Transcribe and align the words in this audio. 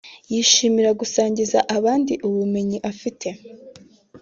yishimira 0.31 0.89
gusangiza 0.99 1.59
abandi 1.77 2.13
ubumenyi 2.27 2.77
afite 2.91 3.27